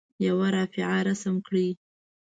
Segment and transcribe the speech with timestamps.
[0.27, 1.67] یوه رافعه رسم کړئ.